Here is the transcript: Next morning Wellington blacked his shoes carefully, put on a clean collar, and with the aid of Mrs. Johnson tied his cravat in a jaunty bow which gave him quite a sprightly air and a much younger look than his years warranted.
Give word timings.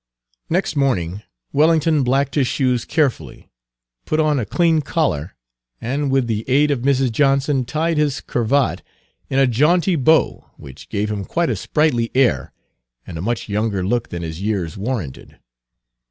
Next 0.49 0.75
morning 0.75 1.21
Wellington 1.53 2.01
blacked 2.03 2.33
his 2.33 2.47
shoes 2.47 2.85
carefully, 2.85 3.51
put 4.03 4.19
on 4.19 4.39
a 4.39 4.47
clean 4.47 4.81
collar, 4.81 5.35
and 5.79 6.09
with 6.09 6.25
the 6.25 6.43
aid 6.49 6.71
of 6.71 6.81
Mrs. 6.81 7.11
Johnson 7.11 7.65
tied 7.65 7.99
his 7.99 8.19
cravat 8.19 8.81
in 9.29 9.37
a 9.37 9.45
jaunty 9.45 9.95
bow 9.95 10.49
which 10.57 10.89
gave 10.89 11.11
him 11.11 11.23
quite 11.23 11.51
a 11.51 11.55
sprightly 11.55 12.09
air 12.15 12.51
and 13.05 13.15
a 13.19 13.21
much 13.21 13.47
younger 13.47 13.85
look 13.85 14.09
than 14.09 14.23
his 14.23 14.41
years 14.41 14.75
warranted. 14.75 15.37